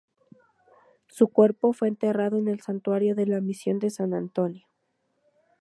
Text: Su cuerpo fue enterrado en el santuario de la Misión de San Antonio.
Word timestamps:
Su 1.09 1.27
cuerpo 1.27 1.73
fue 1.73 1.87
enterrado 1.87 2.37
en 2.39 2.47
el 2.47 2.61
santuario 2.61 3.13
de 3.13 3.27
la 3.27 3.39
Misión 3.39 3.77
de 3.77 3.91
San 3.91 4.15
Antonio. 4.15 4.67